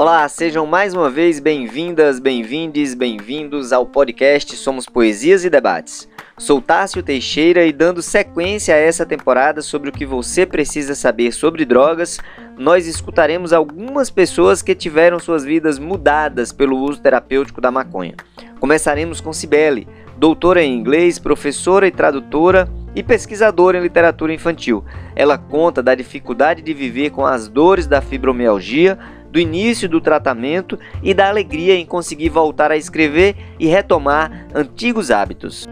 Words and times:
Olá, 0.00 0.28
sejam 0.28 0.64
mais 0.64 0.94
uma 0.94 1.10
vez 1.10 1.40
bem-vindas, 1.40 2.20
bem-vindes, 2.20 2.94
bem-vindos 2.94 3.72
ao 3.72 3.84
podcast 3.84 4.54
Somos 4.54 4.86
Poesias 4.86 5.44
e 5.44 5.50
Debates. 5.50 6.08
Sou 6.38 6.62
Tássio 6.62 7.02
Teixeira 7.02 7.66
e 7.66 7.72
dando 7.72 8.00
sequência 8.00 8.76
a 8.76 8.78
essa 8.78 9.04
temporada 9.04 9.60
sobre 9.60 9.90
o 9.90 9.92
que 9.92 10.06
você 10.06 10.46
precisa 10.46 10.94
saber 10.94 11.32
sobre 11.32 11.64
drogas, 11.64 12.20
nós 12.56 12.86
escutaremos 12.86 13.52
algumas 13.52 14.08
pessoas 14.08 14.62
que 14.62 14.72
tiveram 14.72 15.18
suas 15.18 15.42
vidas 15.42 15.80
mudadas 15.80 16.52
pelo 16.52 16.78
uso 16.78 17.02
terapêutico 17.02 17.60
da 17.60 17.72
maconha. 17.72 18.14
Começaremos 18.60 19.20
com 19.20 19.32
Cibele, 19.32 19.88
doutora 20.16 20.62
em 20.62 20.78
inglês, 20.78 21.18
professora 21.18 21.88
e 21.88 21.90
tradutora 21.90 22.68
e 22.94 23.02
pesquisadora 23.02 23.78
em 23.78 23.82
literatura 23.82 24.32
infantil. 24.32 24.84
Ela 25.14 25.38
conta 25.38 25.82
da 25.82 25.94
dificuldade 25.94 26.62
de 26.62 26.74
viver 26.74 27.10
com 27.10 27.24
as 27.24 27.48
dores 27.48 27.86
da 27.86 28.00
fibromialgia 28.00 28.98
do 29.30 29.38
início 29.38 29.88
do 29.88 30.00
tratamento 30.00 30.78
e 31.02 31.12
da 31.12 31.28
alegria 31.28 31.74
em 31.74 31.86
conseguir 31.86 32.28
voltar 32.28 32.70
a 32.70 32.76
escrever 32.76 33.36
e 33.58 33.66
retomar 33.66 34.48
antigos 34.54 35.10
hábitos. 35.10 35.66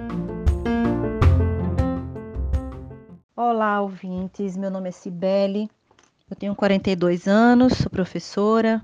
Olá, 3.35 3.81
ouvintes. 3.81 4.57
Meu 4.57 4.71
nome 4.71 4.89
é 4.89 4.93
Cibele. 4.93 5.71
Eu 6.29 6.37
tenho 6.37 6.55
42 6.55 7.29
anos, 7.29 7.75
sou 7.75 7.91
professora 7.91 8.83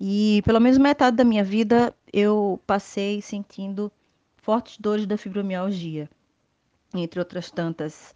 e 0.00 0.42
pelo 0.44 0.60
menos 0.60 0.78
metade 0.78 1.16
da 1.16 1.24
minha 1.24 1.42
vida 1.42 1.94
eu 2.12 2.60
passei 2.66 3.20
sentindo 3.20 3.90
fortes 4.36 4.78
dores 4.78 5.06
da 5.06 5.16
fibromialgia, 5.16 6.08
entre 6.94 7.18
outras 7.18 7.50
tantas 7.50 8.14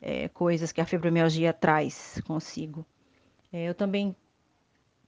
é, 0.00 0.28
coisas 0.28 0.70
que 0.70 0.80
a 0.80 0.86
fibromialgia 0.86 1.52
traz 1.52 2.20
consigo. 2.26 2.86
É, 3.52 3.68
eu 3.68 3.74
também 3.74 4.14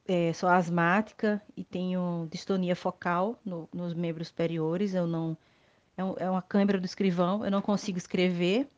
é, 0.06 0.32
sou 0.32 0.48
asmática 0.48 1.42
e 1.56 1.64
tenho 1.64 2.28
distonia 2.30 2.76
focal 2.76 3.38
no, 3.44 3.68
nos 3.72 3.94
membros 3.94 4.28
superiores. 4.28 4.94
Eu 4.94 5.06
não 5.06 5.36
é, 5.96 6.04
um, 6.04 6.14
é, 6.18 6.30
uma 6.30 6.42
câimbra 6.42 6.80
do 6.80 6.86
escrivão. 6.86 7.44
Eu 7.44 7.50
não 7.50 7.62
consigo 7.62 7.98
escrever, 7.98 8.68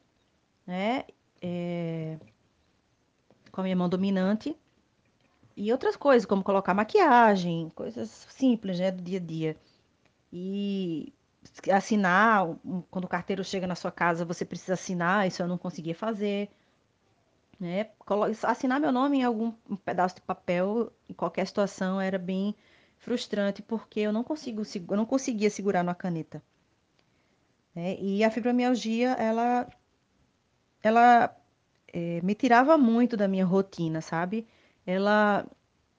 né? 0.66 1.04
É, 1.40 2.18
com 3.52 3.60
a 3.60 3.64
minha 3.64 3.76
mão 3.76 3.88
dominante 3.88 4.56
e 5.58 5.72
outras 5.72 5.96
coisas 5.96 6.24
como 6.24 6.44
colocar 6.44 6.72
maquiagem, 6.72 7.68
coisas 7.74 8.28
simples, 8.30 8.78
né, 8.78 8.92
do 8.92 9.02
dia 9.02 9.18
a 9.18 9.20
dia. 9.20 9.56
E 10.32 11.12
assinar, 11.72 12.46
quando 12.90 13.06
o 13.06 13.08
carteiro 13.08 13.42
chega 13.42 13.66
na 13.66 13.74
sua 13.74 13.90
casa, 13.90 14.24
você 14.24 14.44
precisa 14.44 14.74
assinar, 14.74 15.26
isso 15.26 15.42
eu 15.42 15.48
não 15.48 15.58
conseguia 15.58 15.96
fazer. 15.96 16.48
Né? 17.59 17.91
Assinar 18.45 18.81
meu 18.81 18.92
nome 18.92 19.19
em 19.19 19.25
algum 19.25 19.53
um 19.69 19.77
pedaço 19.77 20.17
de 20.17 20.20
papel, 20.23 20.92
em 21.09 21.12
qualquer 21.12 21.47
situação, 21.47 22.01
era 22.01 22.19
bem 22.19 22.55
frustrante, 22.98 23.62
porque 23.62 24.01
eu 24.01 24.12
não, 24.12 24.23
consigo, 24.23 24.62
eu 24.89 24.97
não 24.97 25.06
conseguia 25.06 25.51
segurar 25.51 25.83
numa 25.83 25.95
caneta. 25.95 26.42
Né? 27.75 27.97
E 28.01 28.23
a 28.25 28.31
fibromialgia, 28.31 29.11
ela, 29.12 29.69
ela 30.83 31.36
é, 31.92 32.20
me 32.23 32.34
tirava 32.34 32.79
muito 32.79 33.17
da 33.17 33.29
minha 33.29 33.45
rotina, 33.45 34.01
sabe? 34.01 34.47
Ela 34.86 35.47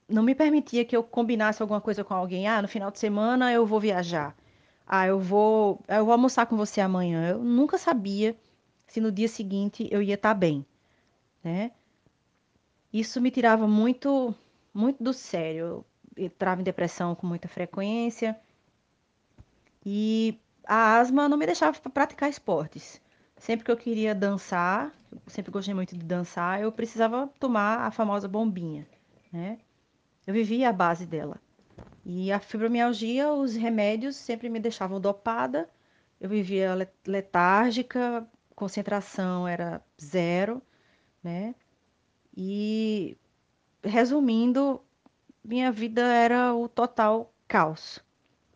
não 0.07 0.23
me 0.23 0.35
permitia 0.35 0.85
que 0.85 0.95
eu 0.95 1.03
combinasse 1.03 1.61
alguma 1.61 1.81
coisa 1.81 2.03
com 2.03 2.13
alguém. 2.13 2.47
Ah, 2.47 2.61
no 2.61 2.67
final 2.67 2.91
de 2.91 2.99
semana 2.99 3.51
eu 3.51 3.65
vou 3.65 3.79
viajar. 3.79 4.35
Ah, 4.87 5.07
eu 5.07 5.19
vou, 5.19 5.81
eu 5.87 6.05
vou 6.05 6.13
almoçar 6.13 6.45
com 6.47 6.57
você 6.57 6.81
amanhã. 6.81 7.29
Eu 7.29 7.39
nunca 7.43 7.77
sabia 7.77 8.35
se 8.87 8.99
no 9.01 9.11
dia 9.11 9.27
seguinte 9.27 9.87
eu 9.91 10.01
ia 10.01 10.15
estar 10.15 10.33
bem 10.33 10.65
né? 11.43 11.71
Isso 12.91 13.21
me 13.21 13.31
tirava 13.31 13.67
muito, 13.67 14.33
muito 14.73 15.03
do 15.03 15.13
sério. 15.13 15.85
Eu 16.15 16.25
entrava 16.25 16.61
em 16.61 16.63
depressão 16.63 17.15
com 17.15 17.27
muita 17.27 17.47
frequência 17.47 18.39
e 19.85 20.39
a 20.65 20.97
asma 20.97 21.29
não 21.29 21.37
me 21.37 21.45
deixava 21.45 21.79
praticar 21.89 22.29
esportes. 22.29 23.01
Sempre 23.37 23.65
que 23.65 23.71
eu 23.71 23.77
queria 23.77 24.13
dançar, 24.13 24.93
sempre 25.27 25.51
gostei 25.51 25.73
muito 25.73 25.97
de 25.97 26.03
dançar, 26.03 26.61
eu 26.61 26.71
precisava 26.71 27.27
tomar 27.39 27.85
a 27.85 27.91
famosa 27.91 28.27
bombinha, 28.27 28.85
né? 29.31 29.59
Eu 30.27 30.33
vivia 30.33 30.69
à 30.69 30.73
base 30.73 31.05
dela. 31.05 31.39
E 32.05 32.31
a 32.31 32.39
fibromialgia, 32.39 33.31
os 33.31 33.55
remédios 33.55 34.15
sempre 34.15 34.49
me 34.49 34.59
deixavam 34.59 34.99
dopada. 34.99 35.69
Eu 36.19 36.29
vivia 36.29 36.75
letárgica, 37.07 38.27
concentração 38.55 39.47
era 39.47 39.81
zero 40.01 40.61
né? 41.23 41.55
E 42.35 43.17
resumindo, 43.83 44.81
minha 45.43 45.71
vida 45.71 46.01
era 46.01 46.53
o 46.53 46.67
total 46.67 47.33
caos. 47.47 47.99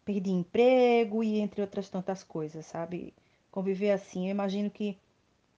Perdi 0.06 0.32
emprego 0.32 1.24
e 1.24 1.40
entre 1.40 1.62
outras 1.62 1.90
tantas 1.90 2.24
coisas, 2.24 2.66
sabe? 2.66 3.14
Conviver 3.50 3.92
assim, 3.92 4.28
eu 4.28 4.32
imagino 4.32 4.70
que 4.70 4.98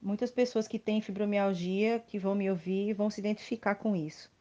muitas 0.01 0.29
pessoas 0.31 0.67
que 0.67 0.77
têm 0.77 1.01
fibromialgia, 1.01 1.99
que 1.99 2.19
vão 2.19 2.35
me 2.35 2.49
ouvir, 2.49 2.93
vão 2.93 3.09
se 3.09 3.19
identificar 3.19 3.75
com 3.75 3.95
isso. 3.95 4.31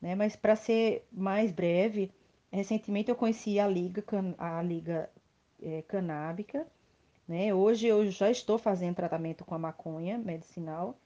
Né? 0.00 0.14
Mas 0.14 0.34
para 0.36 0.56
ser 0.56 1.06
mais 1.12 1.52
breve, 1.52 2.10
recentemente 2.50 3.10
eu 3.10 3.16
conheci 3.16 3.58
a 3.58 3.68
liga, 3.68 4.02
a 4.38 4.62
liga 4.62 5.10
é, 5.60 5.82
canábica. 5.82 6.66
Né? 7.28 7.52
Hoje 7.52 7.86
eu 7.86 8.10
já 8.10 8.30
estou 8.30 8.58
fazendo 8.58 8.96
tratamento 8.96 9.44
com 9.44 9.54
a 9.54 9.58
maconha 9.58 10.16
medicinal 10.16 10.98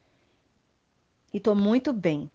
e 1.32 1.38
estou 1.38 1.54
muito 1.54 1.92
bem. 1.92 2.30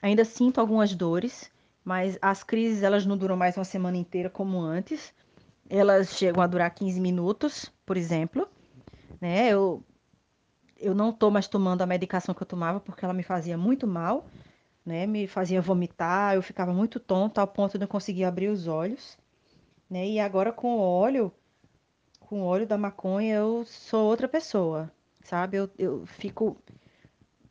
Ainda 0.00 0.24
sinto 0.24 0.60
algumas 0.60 0.94
dores, 0.94 1.50
mas 1.84 2.18
as 2.20 2.42
crises 2.42 2.82
elas 2.82 3.06
não 3.06 3.16
duram 3.16 3.36
mais 3.36 3.56
uma 3.56 3.64
semana 3.64 3.96
inteira 3.96 4.28
como 4.28 4.60
antes. 4.60 5.12
Elas 5.68 6.10
chegam 6.10 6.42
a 6.42 6.46
durar 6.46 6.70
15 6.70 7.00
minutos, 7.00 7.72
por 7.84 7.96
exemplo. 7.96 8.48
Né? 9.20 9.48
Eu, 9.48 9.82
eu 10.78 10.94
não 10.94 11.10
estou 11.10 11.30
mais 11.30 11.48
tomando 11.48 11.82
a 11.82 11.86
medicação 11.86 12.34
que 12.34 12.42
eu 12.42 12.46
tomava 12.46 12.80
porque 12.80 13.04
ela 13.04 13.14
me 13.14 13.22
fazia 13.22 13.56
muito 13.56 13.86
mal, 13.86 14.26
né? 14.84 15.06
me 15.06 15.26
fazia 15.26 15.60
vomitar, 15.60 16.34
eu 16.34 16.42
ficava 16.42 16.72
muito 16.72 17.00
tonta 17.00 17.40
ao 17.40 17.46
ponto 17.46 17.72
de 17.72 17.78
não 17.78 17.86
conseguir 17.86 18.24
abrir 18.24 18.48
os 18.48 18.66
olhos. 18.66 19.16
Né? 19.88 20.06
E 20.08 20.20
agora 20.20 20.52
com 20.52 20.76
o 20.76 20.80
óleo, 20.80 21.32
com 22.20 22.42
o 22.42 22.44
óleo 22.44 22.66
da 22.66 22.76
maconha, 22.76 23.36
eu 23.36 23.64
sou 23.64 24.06
outra 24.06 24.28
pessoa, 24.28 24.90
sabe? 25.22 25.56
Eu, 25.56 25.70
eu 25.78 26.06
fico 26.06 26.56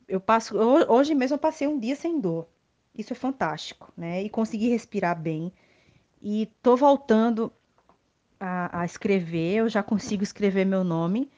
eu 0.07 0.19
passo 0.19 0.57
hoje 0.57 1.15
mesmo 1.15 1.35
eu 1.35 1.39
passei 1.39 1.67
um 1.67 1.79
dia 1.79 1.95
sem 1.95 2.19
dor. 2.19 2.47
Isso 2.97 3.13
é 3.13 3.15
fantástico, 3.15 3.91
né? 3.97 4.23
E 4.23 4.29
consegui 4.29 4.69
respirar 4.69 5.19
bem. 5.19 5.51
E 6.21 6.49
tô 6.61 6.77
voltando 6.77 7.51
a, 8.39 8.81
a, 8.81 8.85
escrever. 8.85 9.55
Eu 9.55 9.69
já 9.69 9.83
consigo 9.83 10.23
escrever 10.23 10.65
meu 10.65 10.83
nome, 10.83 11.29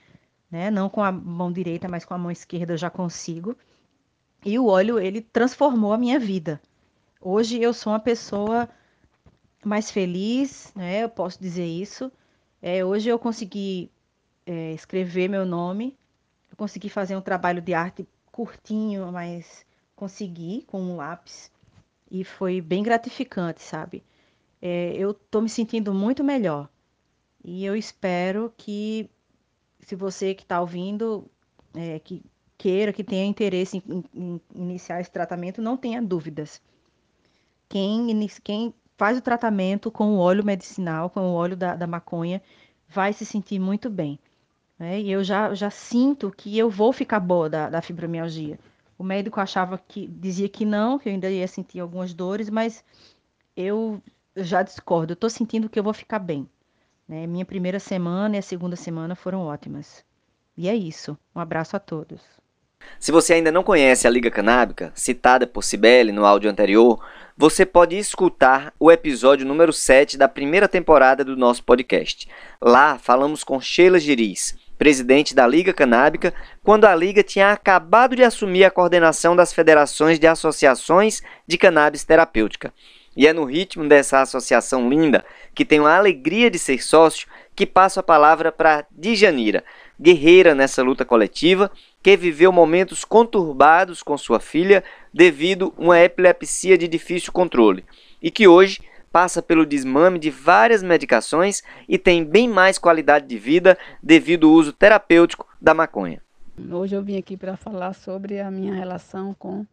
né? 0.52 0.70
Não 0.70 0.90
com 0.90 1.02
a 1.02 1.12
mão 1.12 1.52
direita, 1.52 1.88
mas 1.88 2.06
com 2.06 2.14
a 2.14 2.18
mão 2.18 2.30
esquerda 2.30 2.74
eu 2.74 2.78
já 2.78 2.90
consigo. 2.90 3.56
E 4.46 4.60
o 4.60 4.68
óleo 4.68 5.00
ele 5.00 5.22
transformou 5.22 5.94
a 5.94 5.98
minha 5.98 6.20
vida. 6.20 6.62
Hoje 7.20 7.62
eu 7.62 7.74
sou 7.74 7.94
uma 7.94 8.00
pessoa 8.00 8.70
mais 9.66 9.90
feliz, 9.90 10.72
né? 10.76 11.04
Eu 11.04 11.10
posso 11.10 11.42
dizer 11.42 11.66
isso. 11.66 12.12
É, 12.62 12.86
hoje 12.86 13.10
eu 13.10 13.18
consegui 13.18 13.92
é, 14.46 14.74
escrever 14.74 15.28
meu 15.28 15.46
nome. 15.46 15.98
Eu 16.52 16.56
consegui 16.56 16.90
fazer 16.90 17.16
um 17.16 17.22
trabalho 17.22 17.62
de 17.62 17.74
arte 17.74 18.08
curtinho, 18.38 19.12
mas 19.12 19.66
consegui 19.96 20.64
com 20.68 20.80
um 20.80 20.96
lápis 20.96 21.52
e 22.12 22.24
foi 22.24 22.62
bem 22.62 22.84
gratificante, 22.84 23.64
sabe? 23.64 24.04
É, 24.62 24.94
eu 24.96 25.12
tô 25.12 25.42
me 25.42 25.50
sentindo 25.50 25.92
muito 25.92 26.24
melhor 26.24 26.70
e 27.44 27.66
eu 27.66 27.76
espero 27.76 28.54
que, 28.56 29.10
se 29.80 29.96
você 29.96 30.36
que 30.36 30.44
está 30.44 30.62
ouvindo, 30.62 31.26
é, 31.74 31.98
que 31.98 32.24
queira, 32.60 32.94
que 32.94 33.04
tenha 33.04 33.26
interesse 33.26 33.82
em, 33.88 34.04
em, 34.14 34.42
iniciar 34.54 35.02
esse 35.02 35.10
tratamento, 35.10 35.60
não 35.60 35.76
tenha 35.76 36.00
dúvidas. 36.00 36.62
Quem, 37.68 38.28
quem 38.44 38.72
faz 38.96 39.18
o 39.18 39.22
tratamento 39.22 39.90
com 39.90 40.16
o 40.16 40.20
óleo 40.20 40.46
medicinal, 40.46 41.10
com 41.10 41.22
o 41.22 41.34
óleo 41.34 41.58
da, 41.58 41.76
da 41.76 41.88
maconha, 41.88 42.40
vai 42.88 43.14
se 43.14 43.26
sentir 43.26 43.58
muito 43.58 43.90
bem. 43.90 44.20
Né? 44.78 45.02
E 45.02 45.12
eu 45.12 45.24
já, 45.24 45.54
já 45.54 45.70
sinto 45.70 46.32
que 46.36 46.58
eu 46.58 46.70
vou 46.70 46.94
ficar 46.94 47.20
boa 47.20 47.50
da, 47.50 47.70
da 47.70 47.82
fibromialgia. 47.82 48.60
O 48.98 49.04
médico 49.04 49.40
achava 49.40 49.78
que 49.78 50.08
dizia 50.08 50.50
que 50.50 50.66
não, 50.66 50.98
que 50.98 51.08
eu 51.10 51.14
ainda 51.14 51.30
ia 51.30 51.48
sentir 51.48 51.80
algumas 51.80 52.14
dores, 52.14 52.50
mas 52.50 52.84
eu 53.56 54.02
já 54.36 54.64
discordo. 54.64 55.12
Eu 55.12 55.16
estou 55.16 55.30
sentindo 55.30 55.70
que 55.70 55.78
eu 55.78 55.84
vou 55.84 55.94
ficar 55.94 56.20
bem. 56.20 56.48
Né? 57.08 57.28
Minha 57.28 57.46
primeira 57.46 57.80
semana 57.80 58.36
e 58.36 58.40
a 58.40 58.44
segunda 58.44 58.76
semana 58.76 59.16
foram 59.16 59.42
ótimas. 59.42 60.04
E 60.56 60.68
é 60.68 60.76
isso. 60.76 61.18
Um 61.36 61.40
abraço 61.40 61.76
a 61.76 61.80
todos. 61.80 62.22
Se 63.00 63.12
você 63.12 63.34
ainda 63.34 63.52
não 63.52 63.64
conhece 63.64 64.08
a 64.08 64.10
Liga 64.10 64.32
Canábica, 64.32 64.92
citada 64.96 65.46
por 65.46 65.64
Cibele 65.64 66.12
no 66.12 66.26
áudio 66.26 66.50
anterior, 66.50 67.04
você 67.36 67.66
pode 67.66 67.98
escutar 67.98 68.74
o 68.80 68.92
episódio 68.92 69.46
número 69.46 69.74
7 69.74 70.18
da 70.18 70.28
primeira 70.28 70.68
temporada 70.68 71.24
do 71.24 71.36
nosso 71.36 71.64
podcast. 71.64 72.28
Lá 72.62 72.98
falamos 72.98 73.44
com 73.44 73.60
Sheila 73.60 74.00
Giris, 74.00 74.56
presidente 74.78 75.34
da 75.34 75.48
Liga 75.48 75.74
Canábica, 75.74 76.34
quando 76.64 76.86
a 76.86 76.96
Liga 76.96 77.24
tinha 77.24 77.52
acabado 77.52 78.16
de 78.16 78.24
assumir 78.24 78.64
a 78.64 78.72
coordenação 78.72 79.36
das 79.36 79.52
federações 79.52 80.20
de 80.20 80.28
associações 80.28 81.22
de 81.48 81.58
cannabis 81.58 82.04
terapêutica. 82.04 82.74
E 83.16 83.26
é 83.26 83.34
no 83.34 83.46
ritmo 83.46 83.88
dessa 83.88 84.22
associação 84.22 84.88
linda, 84.88 85.26
que 85.56 85.66
tenho 85.66 85.88
a 85.88 85.98
alegria 85.98 86.52
de 86.52 86.60
ser 86.60 86.84
sócio, 86.84 87.28
que 87.56 87.66
passo 87.66 88.00
a 88.00 88.04
palavra 88.04 88.52
para 88.52 88.86
Djanira, 88.92 89.64
guerreira 90.00 90.54
nessa 90.54 90.84
luta 90.84 91.04
coletiva, 91.04 91.72
que 92.04 92.16
viveu 92.16 92.52
momentos 92.52 93.04
conturbados 93.04 94.04
com 94.04 94.16
sua 94.18 94.40
filha 94.40 94.84
devido 95.12 95.74
a 95.76 95.82
uma 95.82 96.00
epilepsia 96.00 96.78
de 96.78 96.88
difícil 96.88 97.34
controle 97.34 97.84
e 98.22 98.30
que 98.30 98.48
hoje 98.48 98.82
passa 99.18 99.42
pelo 99.42 99.66
desmame 99.66 100.20
de 100.20 100.30
várias 100.30 100.84
medicações 100.84 101.64
e 101.90 101.98
tem 101.98 102.24
bem 102.24 102.48
mais 102.48 102.78
qualidade 102.78 103.26
de 103.26 103.36
vida 103.36 103.76
devido 104.02 104.46
ao 104.46 104.54
uso 104.54 104.72
terapêutico 104.72 105.48
da 105.60 105.74
maconha. 105.74 106.22
Hoje 106.72 106.96
eu 106.96 107.02
vim 107.02 107.18
aqui 107.18 107.36
para 107.36 107.58
falar 107.58 107.94
sobre 107.94 108.40
a 108.40 108.52
minha 108.52 108.76
relação 108.76 109.34
com 109.34 109.66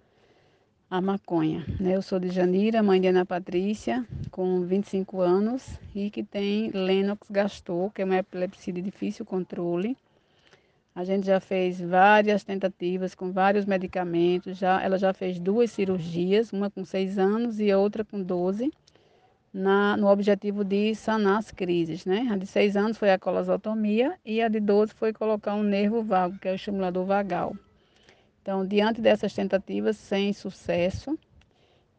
a 0.89 0.99
maconha. 0.99 1.63
Né? 1.79 1.95
Eu 1.95 2.01
sou 2.01 2.19
de 2.19 2.31
Janira, 2.31 2.83
mãe 2.83 2.99
de 2.99 3.09
Ana 3.09 3.27
Patrícia, 3.27 4.03
com 4.31 4.63
25 4.63 5.21
anos 5.21 5.79
e 5.95 6.09
que 6.09 6.23
tem 6.23 6.71
Lennox-Gastaut, 6.71 7.93
que 7.95 8.01
é 8.01 8.05
uma 8.07 8.17
epilepsia 8.17 8.73
de 8.73 8.81
difícil 8.81 9.27
controle. 9.27 9.95
A 10.95 11.05
gente 11.05 11.27
já 11.27 11.39
fez 11.39 11.79
várias 11.79 12.45
tentativas 12.45 13.15
com 13.15 13.31
vários 13.31 13.67
medicamentos. 13.67 14.57
Já, 14.57 14.83
ela 14.83 14.97
já 14.97 15.13
fez 15.13 15.39
duas 15.39 15.71
cirurgias, 15.71 16.51
uma 16.51 16.71
com 16.71 16.83
6 16.83 17.19
anos 17.19 17.61
e 17.61 17.71
outra 17.75 18.03
com 18.03 18.23
12, 18.23 18.73
na, 19.55 19.97
no 19.97 20.09
objetivo 20.09 20.65
de 20.65 20.97
sanar 20.97 21.39
as 21.39 21.53
crises. 21.53 22.05
Né? 22.05 22.27
A 22.29 22.37
de 22.37 22.45
6 22.45 22.77
anos 22.77 22.99
foi 22.99 23.13
a 23.13 23.19
colosotomia 23.19 24.19
e 24.25 24.43
a 24.43 24.49
de 24.49 24.59
12 24.59 24.93
foi 24.95 25.13
colocar 25.13 25.55
um 25.55 25.63
nervo 25.63 26.03
vago, 26.03 26.37
que 26.41 26.49
é 26.49 26.53
o 26.53 26.57
estimulador 26.57 27.07
vagal. 27.07 27.57
Então, 28.43 28.67
diante 28.67 29.01
dessas 29.01 29.33
tentativas, 29.33 29.97
sem 29.97 30.33
sucesso, 30.33 31.17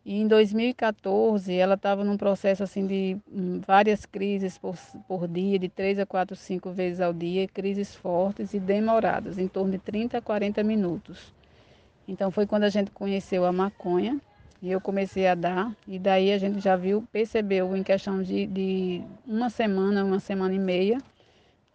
e 0.06 0.22
em 0.22 0.28
2014 0.28 1.52
ela 1.56 1.74
estava 1.74 2.04
num 2.04 2.18
processo 2.18 2.62
assim 2.62 2.86
de 2.86 3.18
hum, 3.32 3.60
várias 3.66 4.06
crises 4.06 4.56
por, 4.56 4.76
por 5.08 5.28
dia, 5.28 5.58
de 5.58 5.68
3 5.68 5.98
a 5.98 6.06
4, 6.06 6.36
5 6.36 6.72
vezes 6.72 7.02
ao 7.02 7.12
dia, 7.12 7.48
crises 7.48 7.96
fortes 7.96 8.54
e 8.54 8.60
demoradas, 8.60 9.40
em 9.40 9.48
torno 9.48 9.72
de 9.72 9.80
30 9.80 10.20
a 10.20 10.22
40 10.22 10.62
minutos. 10.62 11.34
Então 12.08 12.30
foi 12.30 12.46
quando 12.46 12.66
a 12.66 12.70
gente 12.70 12.92
conheceu 12.92 13.46
a 13.46 13.52
maconha 13.52 14.22
e 14.62 14.72
eu 14.72 14.82
comecei 14.82 15.28
a 15.28 15.36
dar, 15.36 15.76
e 15.88 16.00
daí 16.00 16.32
a 16.32 16.38
gente 16.38 16.60
já 16.60 16.76
viu, 16.76 17.06
percebeu 17.12 17.76
em 17.76 17.84
questão 17.84 18.22
de, 18.24 18.48
de 18.48 19.02
uma 19.26 19.50
semana, 19.50 20.04
uma 20.04 20.20
semana 20.20 20.54
e 20.54 20.60
meia, 20.60 20.98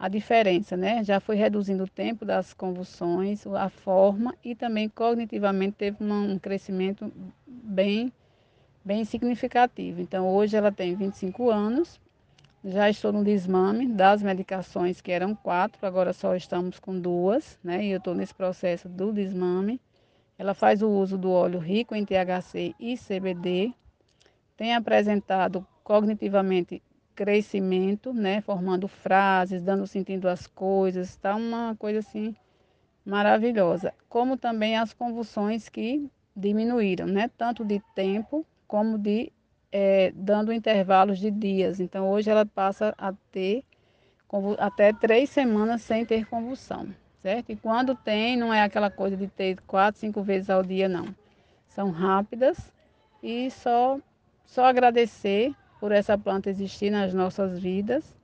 a 0.01 0.07
diferença, 0.09 0.75
né? 0.75 1.03
Já 1.03 1.19
foi 1.19 1.35
reduzindo 1.35 1.83
o 1.83 1.87
tempo 1.87 2.25
das 2.25 2.53
convulsões, 2.53 3.45
a 3.45 3.69
forma 3.69 4.33
e 4.43 4.55
também 4.55 4.89
cognitivamente 4.89 5.75
teve 5.77 6.03
uma, 6.03 6.19
um 6.19 6.39
crescimento 6.39 7.11
bem, 7.45 8.11
bem 8.83 9.05
significativo. 9.05 10.01
Então 10.01 10.27
hoje 10.27 10.57
ela 10.57 10.71
tem 10.71 10.95
25 10.95 11.51
anos, 11.51 11.99
já 12.65 12.89
estou 12.89 13.13
no 13.13 13.23
desmame 13.23 13.87
das 13.87 14.23
medicações 14.23 15.01
que 15.01 15.11
eram 15.11 15.35
quatro, 15.35 15.85
agora 15.85 16.13
só 16.13 16.35
estamos 16.35 16.79
com 16.79 16.99
duas, 16.99 17.59
né? 17.63 17.85
E 17.85 17.91
eu 17.91 17.99
estou 17.99 18.15
nesse 18.15 18.33
processo 18.33 18.89
do 18.89 19.13
desmame. 19.13 19.79
Ela 20.41 20.55
faz 20.55 20.81
o 20.81 20.89
uso 20.89 21.19
do 21.19 21.29
óleo 21.29 21.59
rico 21.59 21.93
em 21.93 22.03
THC 22.03 22.73
e 22.79 22.97
CBD, 22.97 23.71
tem 24.57 24.73
apresentado 24.73 25.63
cognitivamente 25.83 26.81
crescimento, 27.13 28.11
né? 28.11 28.41
Formando 28.41 28.87
frases, 28.87 29.61
dando 29.61 29.85
sentido 29.85 30.27
às 30.27 30.47
coisas, 30.47 31.09
está 31.09 31.35
uma 31.35 31.75
coisa 31.75 31.99
assim 31.99 32.35
maravilhosa. 33.05 33.93
Como 34.09 34.35
também 34.35 34.75
as 34.75 34.93
convulsões 34.93 35.69
que 35.69 36.09
diminuíram, 36.35 37.05
né? 37.05 37.29
Tanto 37.37 37.63
de 37.63 37.79
tempo 37.93 38.43
como 38.67 38.97
de 38.97 39.31
é, 39.71 40.11
dando 40.15 40.51
intervalos 40.51 41.19
de 41.19 41.29
dias. 41.29 41.79
Então 41.79 42.09
hoje 42.09 42.31
ela 42.31 42.47
passa 42.47 42.95
a 42.97 43.13
ter 43.31 43.63
até 44.57 44.91
três 44.91 45.29
semanas 45.29 45.83
sem 45.83 46.03
ter 46.03 46.25
convulsão, 46.25 46.87
certo? 47.21 47.51
E 47.51 47.55
quando 47.55 47.95
tem, 47.95 48.37
não 48.37 48.53
é 48.53 48.63
aquela 48.63 48.89
coisa 48.89 49.15
de 49.15 49.27
ter 49.27 49.59
quatro, 49.67 49.99
cinco 49.99 50.21
vezes 50.23 50.49
ao 50.49 50.63
dia, 50.63 50.89
não. 50.89 51.15
São 51.67 51.91
rápidas 51.91 52.71
e 53.23 53.49
só, 53.51 53.99
só 54.45 54.65
agradecer 54.65 55.53
por 55.79 55.91
essa 55.91 56.17
planta 56.17 56.49
existir 56.49 56.89
nas 56.89 57.13
nossas 57.13 57.59
vidas 57.59 58.15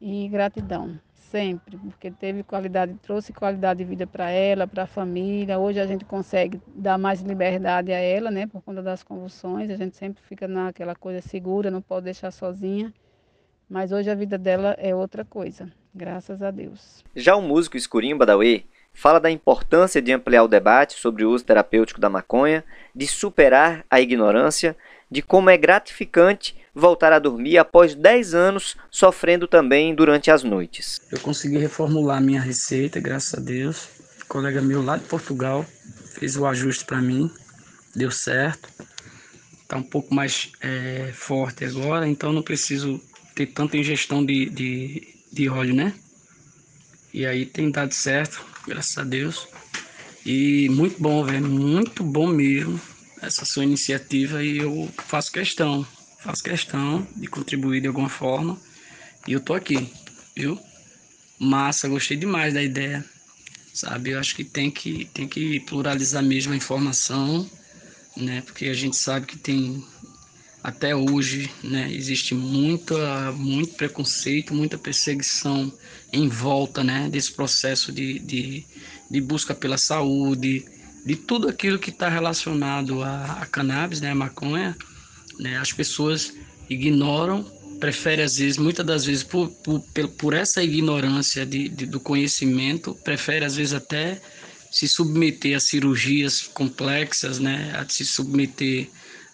e 0.00 0.28
gratidão 0.28 0.98
sempre, 1.30 1.78
porque 1.78 2.10
teve 2.10 2.42
qualidade, 2.42 2.94
trouxe 3.02 3.32
qualidade 3.32 3.78
de 3.78 3.84
vida 3.84 4.06
para 4.06 4.30
ela, 4.30 4.66
para 4.66 4.82
a 4.82 4.86
família. 4.86 5.58
Hoje 5.58 5.78
a 5.78 5.86
gente 5.86 6.04
consegue 6.04 6.60
dar 6.74 6.98
mais 6.98 7.20
liberdade 7.22 7.92
a 7.92 7.98
ela, 7.98 8.30
né, 8.30 8.46
por 8.46 8.60
conta 8.62 8.82
das 8.82 9.02
convulsões. 9.04 9.70
A 9.70 9.76
gente 9.76 9.96
sempre 9.96 10.22
fica 10.24 10.48
naquela 10.48 10.94
coisa 10.94 11.20
segura, 11.22 11.70
não 11.70 11.80
pode 11.80 12.04
deixar 12.04 12.32
sozinha. 12.32 12.92
Mas 13.68 13.92
hoje 13.92 14.10
a 14.10 14.14
vida 14.14 14.36
dela 14.36 14.74
é 14.78 14.94
outra 14.94 15.24
coisa, 15.24 15.70
graças 15.94 16.42
a 16.42 16.50
Deus. 16.50 17.04
Já 17.14 17.36
o 17.36 17.42
músico 17.42 17.76
Escurinho 17.76 18.18
Badawi 18.18 18.66
fala 18.92 19.20
da 19.20 19.30
importância 19.30 20.02
de 20.02 20.12
ampliar 20.12 20.42
o 20.42 20.48
debate 20.48 20.94
sobre 20.94 21.24
o 21.24 21.30
uso 21.30 21.44
terapêutico 21.44 22.00
da 22.00 22.10
maconha, 22.10 22.64
de 22.94 23.06
superar 23.06 23.84
a 23.90 24.00
ignorância, 24.00 24.76
de 25.10 25.22
como 25.22 25.50
é 25.50 25.56
gratificante 25.56 26.56
voltar 26.74 27.12
a 27.12 27.18
dormir 27.18 27.58
após 27.58 27.94
10 27.94 28.34
anos 28.34 28.76
sofrendo 28.90 29.48
também 29.48 29.94
durante 29.94 30.30
as 30.30 30.42
noites. 30.44 31.00
Eu 31.10 31.20
consegui 31.20 31.58
reformular 31.58 32.20
minha 32.20 32.40
receita, 32.40 33.00
graças 33.00 33.34
a 33.34 33.42
Deus. 33.42 33.88
Um 34.24 34.28
colega 34.28 34.62
meu 34.62 34.82
lá 34.82 34.96
de 34.96 35.04
Portugal 35.04 35.64
fez 36.14 36.36
o 36.36 36.46
ajuste 36.46 36.84
para 36.84 37.00
mim, 37.00 37.30
deu 37.94 38.10
certo. 38.10 38.68
Está 39.62 39.76
um 39.76 39.82
pouco 39.82 40.14
mais 40.14 40.50
é, 40.60 41.10
forte 41.12 41.64
agora, 41.64 42.06
então 42.06 42.32
não 42.32 42.42
preciso 42.42 43.00
ter 43.34 43.46
tanta 43.46 43.76
ingestão 43.76 44.24
de, 44.24 44.50
de, 44.50 45.19
de 45.32 45.48
óleo, 45.48 45.74
né? 45.74 45.94
E 47.12 47.26
aí 47.26 47.44
tem 47.46 47.70
dado 47.70 47.92
certo, 47.92 48.44
graças 48.66 48.96
a 48.96 49.04
Deus. 49.04 49.48
E 50.24 50.68
muito 50.70 51.00
bom, 51.00 51.24
velho, 51.24 51.46
muito 51.46 52.04
bom 52.04 52.26
mesmo 52.26 52.80
essa 53.22 53.44
sua 53.44 53.64
iniciativa 53.64 54.42
e 54.42 54.58
eu 54.58 54.88
faço 55.06 55.30
questão 55.32 55.86
faço 56.20 56.42
questão 56.42 57.06
de 57.16 57.26
contribuir 57.26 57.80
de 57.80 57.88
alguma 57.88 58.08
forma. 58.08 58.58
E 59.26 59.32
eu 59.32 59.40
tô 59.40 59.54
aqui, 59.54 59.90
viu? 60.36 60.58
Massa, 61.38 61.88
gostei 61.88 62.16
demais 62.16 62.54
da 62.54 62.62
ideia. 62.62 63.04
Sabe, 63.72 64.10
eu 64.10 64.18
acho 64.18 64.34
que 64.36 64.44
tem 64.44 64.70
que 64.70 65.06
tem 65.06 65.28
que 65.28 65.60
pluralizar 65.60 66.22
mesmo 66.22 66.52
a 66.52 66.56
informação, 66.56 67.48
né? 68.16 68.42
Porque 68.42 68.66
a 68.66 68.74
gente 68.74 68.96
sabe 68.96 69.26
que 69.26 69.38
tem 69.38 69.84
até 70.62 70.94
hoje, 70.94 71.50
né, 71.62 71.90
existe 71.92 72.34
muita, 72.34 73.32
muito 73.32 73.74
preconceito, 73.74 74.54
muita 74.54 74.76
perseguição 74.76 75.72
em 76.12 76.28
volta, 76.28 76.84
né, 76.84 77.08
desse 77.10 77.32
processo 77.32 77.90
de, 77.90 78.18
de, 78.18 78.64
de 79.10 79.20
busca 79.20 79.54
pela 79.54 79.78
saúde, 79.78 80.64
de 81.04 81.16
tudo 81.16 81.48
aquilo 81.48 81.78
que 81.78 81.90
está 81.90 82.08
relacionado 82.08 83.02
a 83.02 83.46
cannabis, 83.50 84.00
né, 84.00 84.10
a 84.10 84.14
maconha, 84.14 84.76
né? 85.40 85.56
As 85.56 85.72
pessoas 85.72 86.32
ignoram, 86.68 87.42
preferem 87.80 88.24
às 88.24 88.36
vezes, 88.36 88.58
muitas 88.58 88.84
das 88.84 89.04
vezes, 89.04 89.24
por, 89.24 89.48
por, 89.48 89.82
por 90.18 90.34
essa 90.34 90.62
ignorância 90.62 91.46
de, 91.46 91.68
de, 91.68 91.86
do 91.86 91.98
conhecimento, 91.98 92.94
preferem 93.02 93.46
às 93.46 93.56
vezes 93.56 93.72
até 93.72 94.20
se 94.70 94.86
submeter 94.86 95.56
a 95.56 95.60
cirurgias 95.60 96.42
complexas, 96.42 97.38
né? 97.38 97.72
A 97.74 97.88
se 97.88 98.04
submeter 98.04 98.88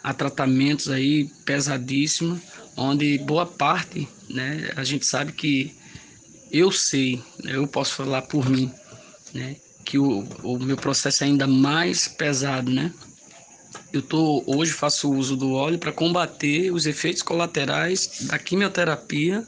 a 0.06 0.14
tratamentos 0.14 0.88
aí 0.88 1.28
pesadíssimos, 1.44 2.38
onde 2.76 3.18
boa 3.18 3.44
parte, 3.44 4.08
né? 4.30 4.70
A 4.76 4.84
gente 4.84 5.04
sabe 5.04 5.32
que 5.32 5.74
eu 6.52 6.70
sei, 6.70 7.20
né? 7.42 7.56
eu 7.56 7.66
posso 7.66 7.94
falar 7.94 8.22
por 8.22 8.48
mim, 8.48 8.70
né? 9.34 9.56
Que 9.84 9.98
o, 9.98 10.20
o 10.44 10.60
meu 10.60 10.76
processo 10.76 11.24
é 11.24 11.26
ainda 11.26 11.48
mais 11.48 12.06
pesado, 12.06 12.70
né? 12.70 12.94
Eu 13.92 14.00
tô, 14.00 14.44
hoje 14.46 14.70
faço 14.70 15.10
uso 15.10 15.34
do 15.34 15.50
óleo 15.50 15.76
para 15.76 15.90
combater 15.90 16.70
os 16.70 16.86
efeitos 16.86 17.22
colaterais 17.22 18.26
da 18.28 18.38
quimioterapia 18.38 19.44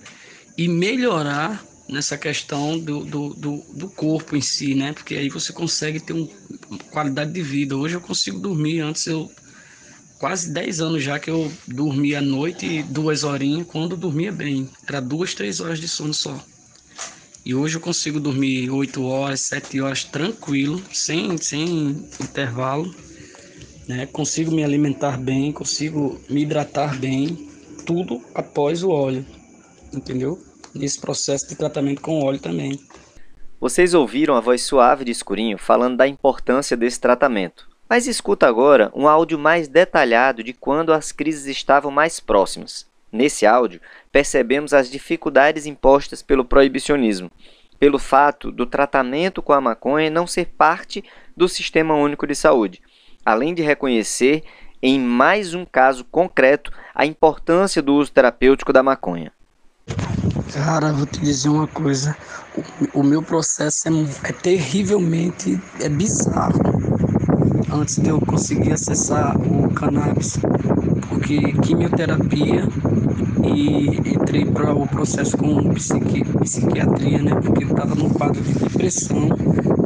e 0.56 0.66
melhorar 0.66 1.64
nessa 1.88 2.18
questão 2.18 2.80
do, 2.80 3.04
do, 3.04 3.28
do, 3.34 3.64
do, 3.74 3.88
corpo 3.90 4.34
em 4.34 4.40
si, 4.40 4.74
né? 4.74 4.92
Porque 4.92 5.14
aí 5.14 5.28
você 5.28 5.52
consegue 5.52 6.00
ter 6.00 6.14
uma 6.14 6.28
qualidade 6.90 7.30
de 7.30 7.42
vida. 7.42 7.76
Hoje 7.76 7.94
eu 7.94 8.00
consigo 8.00 8.40
dormir, 8.40 8.80
antes 8.80 9.06
eu 9.06 9.30
quase 10.18 10.50
10 10.50 10.80
anos 10.80 11.02
já 11.02 11.18
que 11.18 11.30
eu 11.30 11.50
dormia 11.66 12.18
à 12.18 12.22
noite 12.22 12.82
duas 12.84 13.24
horinhas 13.24 13.66
quando 13.66 13.96
dormia 13.96 14.32
bem. 14.32 14.68
Era 14.86 15.00
duas, 15.00 15.34
três 15.34 15.60
horas 15.60 15.80
de 15.80 15.88
sono 15.88 16.14
só. 16.14 16.38
E 17.44 17.54
hoje 17.54 17.76
eu 17.76 17.80
consigo 17.80 18.20
dormir 18.20 18.70
8 18.70 19.02
horas, 19.04 19.40
7 19.42 19.80
horas 19.80 20.04
tranquilo, 20.04 20.82
sem, 20.92 21.38
sem 21.38 22.04
intervalo 22.20 22.94
né? 23.88 24.06
Consigo 24.06 24.52
me 24.52 24.62
alimentar 24.62 25.18
bem, 25.18 25.50
consigo 25.50 26.20
me 26.28 26.42
hidratar 26.42 26.96
bem, 26.98 27.48
tudo 27.86 28.22
após 28.34 28.82
o 28.82 28.90
óleo, 28.90 29.24
entendeu? 29.92 30.38
Nesse 30.74 31.00
processo 31.00 31.48
de 31.48 31.56
tratamento 31.56 32.02
com 32.02 32.22
óleo 32.22 32.38
também. 32.38 32.78
Vocês 33.58 33.94
ouviram 33.94 34.36
a 34.36 34.40
voz 34.40 34.60
suave 34.62 35.04
de 35.04 35.10
Escurinho 35.10 35.58
falando 35.58 35.96
da 35.96 36.06
importância 36.06 36.76
desse 36.76 37.00
tratamento. 37.00 37.67
Mas 37.88 38.06
escuta 38.06 38.46
agora 38.46 38.92
um 38.94 39.08
áudio 39.08 39.38
mais 39.38 39.66
detalhado 39.66 40.42
de 40.42 40.52
quando 40.52 40.92
as 40.92 41.10
crises 41.10 41.46
estavam 41.46 41.90
mais 41.90 42.20
próximas. 42.20 42.86
Nesse 43.10 43.46
áudio, 43.46 43.80
percebemos 44.12 44.74
as 44.74 44.90
dificuldades 44.90 45.64
impostas 45.64 46.20
pelo 46.20 46.44
proibicionismo, 46.44 47.30
pelo 47.78 47.98
fato 47.98 48.52
do 48.52 48.66
tratamento 48.66 49.40
com 49.40 49.54
a 49.54 49.60
maconha 49.60 50.10
não 50.10 50.26
ser 50.26 50.46
parte 50.58 51.02
do 51.34 51.48
Sistema 51.48 51.94
Único 51.94 52.26
de 52.26 52.34
Saúde, 52.34 52.82
além 53.24 53.54
de 53.54 53.62
reconhecer, 53.62 54.42
em 54.82 55.00
mais 55.00 55.54
um 55.54 55.64
caso 55.64 56.04
concreto, 56.04 56.70
a 56.94 57.06
importância 57.06 57.80
do 57.80 57.94
uso 57.94 58.12
terapêutico 58.12 58.72
da 58.72 58.82
maconha. 58.82 59.32
Cara, 60.52 60.92
vou 60.92 61.06
te 61.06 61.20
dizer 61.20 61.48
uma 61.48 61.66
coisa. 61.66 62.16
O, 62.94 63.00
o 63.00 63.02
meu 63.02 63.22
processo 63.22 63.88
é, 63.88 64.28
é 64.28 64.32
terrivelmente 64.32 65.58
é 65.80 65.88
bizarro. 65.88 66.87
Antes 67.72 67.98
de 67.98 68.08
eu 68.08 68.20
conseguir 68.20 68.72
acessar 68.72 69.36
o 69.36 69.70
cannabis, 69.70 70.38
porque 71.08 71.52
quimioterapia 71.62 72.64
e 73.44 74.10
entrei 74.10 74.44
para 74.44 74.72
o 74.72 74.86
processo 74.86 75.36
com 75.36 75.72
psiqui, 75.74 76.24
psiquiatria, 76.40 77.22
né? 77.22 77.34
Porque 77.34 77.64
eu 77.64 77.68
estava 77.68 77.94
num 77.94 78.08
quadro 78.10 78.40
de 78.42 78.52
depressão 78.54 79.28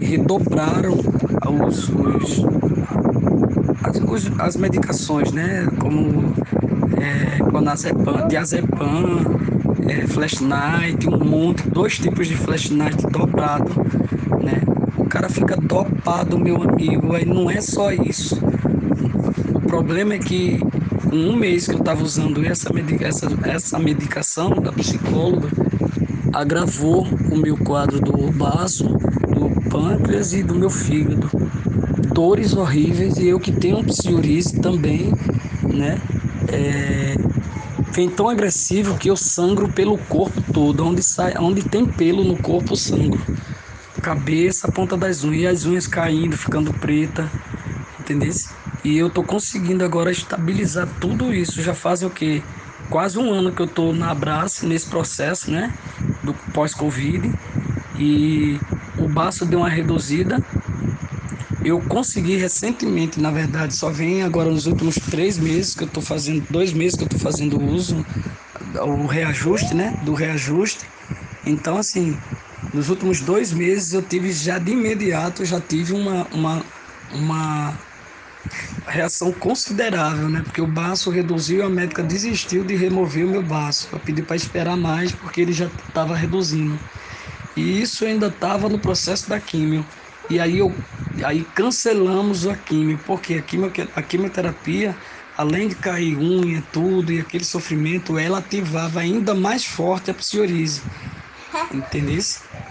e 0.00 0.04
redobraram 0.04 0.94
os, 1.66 1.88
os, 1.88 2.44
as, 3.82 4.40
as 4.40 4.56
medicações, 4.56 5.32
né? 5.32 5.66
Como 5.80 6.34
é, 7.00 7.38
clonazepam, 7.50 8.28
diazepam, 8.28 9.20
é, 9.88 10.06
flash 10.06 10.40
night, 10.40 11.08
um 11.08 11.24
monte, 11.24 11.68
dois 11.68 11.98
tipos 11.98 12.26
de 12.26 12.36
flash 12.36 12.70
night 12.70 13.06
dobrado, 13.08 13.72
né? 14.42 14.71
Cara 15.12 15.28
fica 15.28 15.54
dopado, 15.58 16.38
meu 16.38 16.62
amigo, 16.62 17.14
aí 17.14 17.26
não 17.26 17.50
é 17.50 17.60
só 17.60 17.92
isso. 17.92 18.34
O 19.54 19.60
problema 19.60 20.14
é 20.14 20.18
que 20.18 20.58
com 21.10 21.14
um 21.14 21.36
mês 21.36 21.66
que 21.66 21.74
eu 21.74 21.80
estava 21.80 22.02
usando 22.02 22.42
essa, 22.42 22.70
essa, 23.02 23.28
essa 23.44 23.78
medicação 23.78 24.54
da 24.54 24.72
psicóloga, 24.72 25.50
agravou 26.32 27.06
o 27.30 27.36
meu 27.36 27.58
quadro 27.58 28.00
do 28.00 28.32
baço, 28.32 28.84
do 28.84 29.50
pâncreas 29.68 30.32
e 30.32 30.42
do 30.42 30.54
meu 30.54 30.70
fígado. 30.70 31.30
Dores 32.14 32.54
horríveis 32.54 33.18
e 33.18 33.28
eu 33.28 33.38
que 33.38 33.52
tenho 33.52 33.84
psoríase 33.84 34.54
também, 34.62 35.12
né? 35.74 35.98
É, 36.50 37.16
vem 37.92 38.08
tão 38.08 38.30
agressivo 38.30 38.96
que 38.96 39.10
eu 39.10 39.16
sangro 39.18 39.68
pelo 39.68 39.98
corpo 39.98 40.40
todo, 40.54 40.86
onde 40.86 41.02
sai, 41.02 41.34
onde 41.38 41.62
tem 41.62 41.84
pelo 41.84 42.24
no 42.24 42.38
corpo, 42.38 42.74
sangro. 42.74 43.20
Cabeça, 44.02 44.68
ponta 44.68 44.96
das 44.96 45.22
unhas, 45.22 45.42
e 45.42 45.46
as 45.46 45.64
unhas 45.64 45.86
caindo, 45.86 46.36
ficando 46.36 46.72
preta, 46.72 47.30
entendeu? 48.00 48.32
E 48.84 48.98
eu 48.98 49.08
tô 49.08 49.22
conseguindo 49.22 49.84
agora 49.84 50.10
estabilizar 50.10 50.88
tudo 51.00 51.32
isso. 51.32 51.62
Já 51.62 51.72
faz 51.72 52.02
o 52.02 52.10
quê? 52.10 52.42
Quase 52.90 53.16
um 53.18 53.32
ano 53.32 53.52
que 53.52 53.62
eu 53.62 53.66
tô 53.68 53.92
na 53.92 54.10
Abraço, 54.10 54.66
nesse 54.66 54.86
processo, 54.86 55.50
né? 55.50 55.72
Do 56.22 56.34
pós-Covid. 56.52 57.32
E 57.98 58.60
o 58.98 59.06
baço 59.08 59.46
deu 59.46 59.60
uma 59.60 59.68
reduzida, 59.68 60.42
eu 61.64 61.80
consegui 61.80 62.36
recentemente, 62.36 63.20
na 63.20 63.30
verdade, 63.30 63.74
só 63.74 63.88
vem 63.88 64.22
agora 64.22 64.50
nos 64.50 64.66
últimos 64.66 64.98
três 64.98 65.38
meses 65.38 65.74
que 65.74 65.84
eu 65.84 65.88
estou 65.88 66.02
fazendo, 66.02 66.44
dois 66.50 66.72
meses 66.72 66.96
que 66.96 67.04
eu 67.04 67.06
estou 67.06 67.20
fazendo 67.20 67.60
uso, 67.60 68.04
o 68.80 69.06
reajuste, 69.06 69.74
né? 69.74 69.96
Do 70.02 70.12
reajuste. 70.12 70.84
Então, 71.46 71.76
assim, 71.78 72.18
nos 72.72 72.88
últimos 72.88 73.20
dois 73.22 73.52
meses 73.52 73.92
eu 73.92 74.06
tive 74.06 74.32
já 74.32 74.58
de 74.58 74.72
imediato, 74.72 75.44
já 75.44 75.60
tive 75.60 75.92
uma, 75.92 76.28
uma, 76.30 76.72
uma 77.10 77.84
reação 78.86 79.32
considerável, 79.32 80.28
né? 80.28 80.42
Porque 80.42 80.60
o 80.60 80.66
baço 80.66 81.10
reduziu 81.10 81.60
e 81.60 81.62
a 81.62 81.70
médica 81.70 82.02
desistiu 82.02 82.64
de 82.64 82.74
remover 82.74 83.26
o 83.26 83.30
meu 83.30 83.42
baço. 83.42 83.88
Eu 83.92 84.00
pedi 84.00 84.22
para 84.22 84.36
esperar 84.36 84.76
mais 84.76 85.12
porque 85.12 85.40
ele 85.40 85.52
já 85.52 85.66
estava 85.66 86.16
reduzindo. 86.16 86.82
E 87.56 87.80
isso 87.82 88.04
ainda 88.06 88.28
estava 88.28 88.68
no 88.68 88.80
processo 88.80 89.28
da 89.28 89.40
químio. 89.40 89.88
E 90.28 90.40
aí, 90.40 90.58
eu, 90.58 90.84
aí 91.24 91.44
cancelamos 91.44 92.46
a 92.46 92.56
quimio, 92.56 93.02
porque 93.04 93.34
a, 93.36 93.42
quimio, 93.42 93.72
a 93.94 94.02
quimioterapia, 94.02 94.98
além 95.34 95.68
de 95.68 95.76
cair 95.76 96.16
unha, 96.18 96.62
tudo, 96.72 97.12
e 97.12 97.20
aquele 97.20 97.44
sofrimento, 97.44 98.18
ela 98.18 98.38
ativava 98.38 99.00
ainda 99.00 99.34
mais 99.34 99.64
forte 99.66 100.10
a 100.10 100.14
psoríase. 100.14 100.86
Entendeu? 101.70 102.20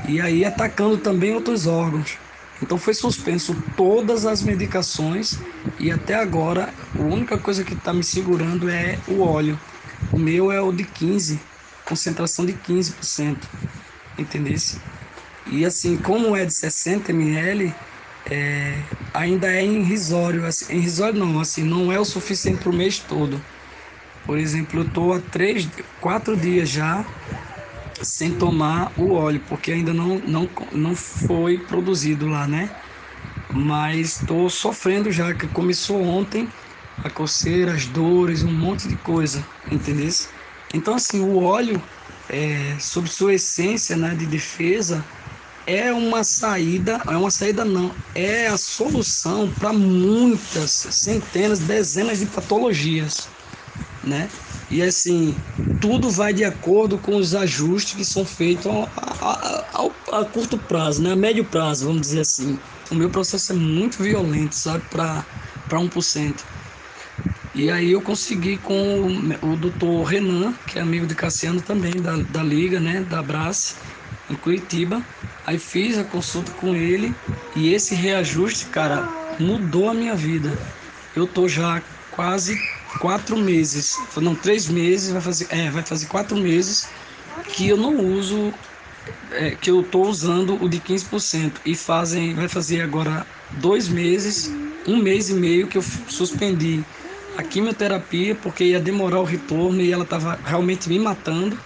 E 0.07 0.19
aí 0.19 0.43
atacando 0.43 0.97
também 0.97 1.33
outros 1.33 1.67
órgãos. 1.67 2.17
Então 2.61 2.77
foi 2.77 2.93
suspenso 2.93 3.55
todas 3.75 4.25
as 4.25 4.41
medicações 4.43 5.39
e 5.79 5.91
até 5.91 6.15
agora 6.15 6.73
a 6.97 7.01
única 7.01 7.37
coisa 7.37 7.63
que 7.63 7.73
está 7.73 7.93
me 7.93 8.03
segurando 8.03 8.69
é 8.69 8.99
o 9.07 9.21
óleo. 9.21 9.59
O 10.13 10.19
meu 10.19 10.51
é 10.51 10.61
o 10.61 10.71
de 10.71 10.83
15, 10.83 11.39
concentração 11.85 12.45
de 12.45 12.53
15%. 12.53 13.37
Entendeu? 14.17 14.55
E 15.51 15.65
assim, 15.65 15.97
como 15.97 16.35
é 16.35 16.45
de 16.45 16.53
60 16.53 17.11
ml, 17.11 17.73
é, 18.29 18.75
ainda 19.13 19.51
é 19.51 19.65
irrisório. 19.65 20.45
Assim, 20.45 20.75
irrisório 20.75 21.19
não, 21.19 21.39
assim, 21.39 21.63
não 21.63 21.91
é 21.91 21.99
o 21.99 22.05
suficiente 22.05 22.59
para 22.59 22.71
o 22.71 22.75
mês 22.75 22.99
todo. 22.99 23.41
Por 24.25 24.37
exemplo, 24.37 24.79
eu 24.81 24.83
estou 24.83 25.13
há 25.13 25.19
três, 25.19 25.67
quatro 25.99 26.37
dias 26.37 26.69
já 26.69 27.05
sem 28.03 28.31
tomar 28.31 28.91
o 28.97 29.13
óleo, 29.13 29.41
porque 29.47 29.71
ainda 29.71 29.93
não, 29.93 30.19
não, 30.19 30.49
não 30.71 30.95
foi 30.95 31.57
produzido 31.57 32.27
lá, 32.27 32.47
né? 32.47 32.69
Mas 33.53 34.19
estou 34.19 34.49
sofrendo 34.49 35.11
já, 35.11 35.33
que 35.33 35.47
começou 35.47 36.01
ontem 36.01 36.47
a 37.03 37.09
coceira, 37.09 37.73
as 37.73 37.85
dores, 37.85 38.43
um 38.43 38.51
monte 38.51 38.87
de 38.87 38.95
coisa, 38.95 39.45
entendeu? 39.69 40.09
Então, 40.73 40.95
assim, 40.95 41.19
o 41.19 41.41
óleo, 41.43 41.81
é, 42.29 42.77
sobre 42.79 43.09
sua 43.09 43.33
essência 43.33 43.97
né, 43.97 44.15
de 44.15 44.25
defesa, 44.25 45.03
é 45.67 45.91
uma 45.91 46.23
saída, 46.23 47.01
é 47.07 47.15
uma 47.15 47.29
saída 47.31 47.63
não, 47.63 47.93
é 48.15 48.47
a 48.47 48.57
solução 48.57 49.49
para 49.59 49.71
muitas, 49.73 50.71
centenas, 50.71 51.59
dezenas 51.59 52.19
de 52.19 52.25
patologias, 52.25 53.27
né? 54.03 54.29
E 54.71 54.81
assim, 54.81 55.35
tudo 55.81 56.09
vai 56.09 56.33
de 56.33 56.45
acordo 56.45 56.97
com 56.97 57.17
os 57.17 57.35
ajustes 57.35 57.93
que 57.93 58.05
são 58.05 58.23
feitos 58.23 58.67
a, 58.67 58.87
a, 59.21 59.65
a, 59.73 60.21
a 60.21 60.25
curto 60.25 60.57
prazo, 60.57 61.01
né? 61.01 61.11
A 61.11 61.15
médio 61.15 61.43
prazo, 61.43 61.85
vamos 61.87 62.01
dizer 62.01 62.21
assim. 62.21 62.57
O 62.89 62.95
meu 62.95 63.09
processo 63.09 63.51
é 63.51 63.55
muito 63.55 64.01
violento, 64.01 64.55
sabe? 64.55 64.83
Para 64.89 65.25
1%. 65.69 66.45
E 67.53 67.69
aí 67.69 67.91
eu 67.91 68.01
consegui 68.01 68.57
com 68.57 69.01
o, 69.01 69.51
o 69.51 69.55
doutor 69.57 70.03
Renan, 70.03 70.53
que 70.67 70.79
é 70.79 70.81
amigo 70.81 71.05
de 71.05 71.15
Cassiano 71.15 71.61
também, 71.61 72.01
da, 72.01 72.15
da 72.15 72.41
Liga, 72.41 72.79
né? 72.79 73.01
Da 73.01 73.21
Brace 73.21 73.75
em 74.29 74.35
Curitiba. 74.35 75.03
Aí 75.45 75.59
fiz 75.59 75.97
a 75.97 76.03
consulta 76.03 76.51
com 76.53 76.75
ele 76.75 77.13
e 77.55 77.73
esse 77.73 77.93
reajuste, 77.93 78.67
cara, 78.67 79.09
mudou 79.39 79.89
a 79.89 79.93
minha 79.93 80.15
vida. 80.15 80.57
Eu 81.15 81.27
tô 81.27 81.47
já 81.47 81.81
quase 82.11 82.57
quatro 82.99 83.37
meses, 83.37 83.97
não, 84.17 84.35
três 84.35 84.67
meses, 84.67 85.11
vai 85.11 85.21
fazer, 85.21 85.47
é, 85.49 85.69
vai 85.69 85.83
fazer 85.83 86.05
quatro 86.07 86.37
meses 86.37 86.87
que 87.53 87.67
eu 87.67 87.77
não 87.77 87.95
uso, 87.95 88.53
é, 89.31 89.51
que 89.51 89.71
eu 89.71 89.83
tô 89.83 90.03
usando 90.03 90.61
o 90.61 90.69
de 90.69 90.79
15% 90.79 91.53
e 91.65 91.75
fazem, 91.75 92.33
vai 92.33 92.47
fazer 92.47 92.81
agora 92.81 93.25
dois 93.51 93.87
meses, 93.87 94.51
um 94.87 94.97
mês 94.97 95.29
e 95.29 95.33
meio 95.33 95.67
que 95.67 95.77
eu 95.77 95.81
suspendi 95.81 96.83
a 97.37 97.43
quimioterapia 97.43 98.35
porque 98.35 98.65
ia 98.65 98.79
demorar 98.79 99.19
o 99.19 99.23
retorno 99.23 99.81
e 99.81 99.91
ela 99.91 100.03
estava 100.03 100.39
realmente 100.43 100.89
me 100.89 100.99
matando. 100.99 101.57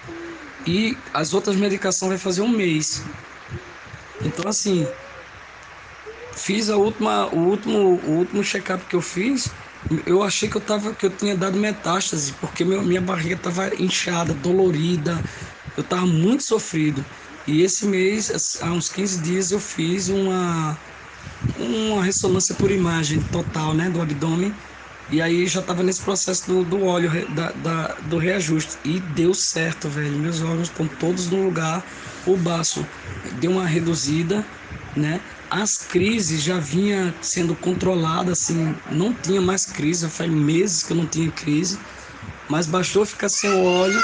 E 0.65 0.97
as 1.13 1.33
outras 1.33 1.55
medicações 1.55 2.09
vai 2.09 2.17
fazer 2.17 2.41
um 2.41 2.49
mês. 2.49 3.03
Então 4.23 4.47
assim, 4.47 4.87
fiz 6.35 6.69
a 6.69 6.77
última, 6.77 7.27
o 7.27 7.37
último, 7.37 7.99
o 8.03 8.17
último 8.17 8.43
check-up 8.43 8.83
que 8.85 8.95
eu 8.95 9.01
fiz, 9.01 9.51
eu 10.05 10.23
achei 10.23 10.49
que 10.49 10.57
eu 10.57 10.61
tava, 10.61 10.93
que 10.93 11.05
eu 11.05 11.09
tinha 11.09 11.35
dado 11.35 11.57
metástase, 11.57 12.33
porque 12.33 12.65
meu, 12.65 12.81
minha 12.83 13.01
barriga 13.01 13.35
estava 13.35 13.73
inchada, 13.75 14.33
dolorida, 14.33 15.23
eu 15.77 15.83
estava 15.83 16.05
muito 16.05 16.43
sofrido. 16.43 17.05
E 17.47 17.61
esse 17.61 17.85
mês, 17.85 18.57
há 18.61 18.71
uns 18.71 18.89
15 18.89 19.21
dias, 19.21 19.51
eu 19.51 19.59
fiz 19.59 20.09
uma, 20.09 20.77
uma 21.55 22.03
ressonância 22.03 22.55
por 22.55 22.71
imagem 22.71 23.21
total 23.31 23.73
né, 23.73 23.89
do 23.89 24.01
abdômen 24.01 24.53
e 25.11 25.21
aí 25.21 25.45
já 25.45 25.59
estava 25.59 25.83
nesse 25.83 26.01
processo 26.01 26.47
do, 26.47 26.63
do 26.63 26.83
óleo, 26.83 27.11
da, 27.35 27.51
da, 27.51 27.87
do 28.01 28.17
reajuste. 28.17 28.77
E 28.83 28.99
deu 28.99 29.33
certo, 29.33 29.87
velho. 29.87 30.17
Meus 30.17 30.41
órgãos 30.41 30.67
estão 30.69 30.87
todos 30.87 31.29
no 31.29 31.43
lugar. 31.43 31.85
O 32.25 32.35
baço 32.35 32.85
deu 33.33 33.51
uma 33.51 33.65
reduzida, 33.67 34.43
né? 34.95 35.21
As 35.49 35.77
crises 35.77 36.41
já 36.41 36.59
vinha 36.59 37.13
sendo 37.21 37.55
controladas, 37.55 38.39
assim, 38.39 38.75
não 38.91 39.13
tinha 39.13 39.41
mais 39.41 39.65
crise. 39.65 40.09
Faz 40.09 40.29
meses 40.31 40.83
que 40.83 40.91
eu 40.91 40.97
não 40.97 41.07
tinha 41.07 41.31
crise. 41.31 41.79
Mas 42.49 42.67
bastou 42.67 43.05
ficar 43.05 43.29
sem 43.29 43.49
óleo, 43.51 43.99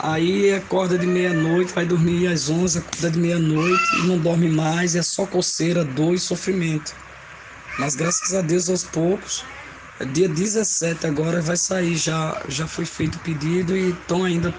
aí 0.00 0.52
acorda 0.52 0.98
de 0.98 1.06
meia-noite, 1.06 1.72
vai 1.72 1.86
dormir 1.86 2.26
às 2.26 2.48
11, 2.48 2.78
acorda 2.78 3.10
de 3.10 3.18
meia-noite 3.18 3.84
e 4.00 4.06
não 4.08 4.18
dorme 4.18 4.48
mais, 4.48 4.96
é 4.96 5.02
só 5.02 5.24
coceira, 5.24 5.84
dor 5.84 6.14
e 6.14 6.18
sofrimento. 6.18 6.92
Mas 7.78 7.94
graças 7.94 8.34
a 8.34 8.42
Deus, 8.42 8.68
aos 8.68 8.82
poucos, 8.82 9.44
dia 10.12 10.28
17 10.28 11.06
agora 11.06 11.40
vai 11.40 11.56
sair, 11.56 11.96
já, 11.96 12.42
já 12.48 12.66
foi 12.66 12.84
feito 12.84 13.16
o 13.16 13.20
pedido 13.20 13.76
e 13.76 13.90
estão 13.90 14.24
ainda 14.24 14.52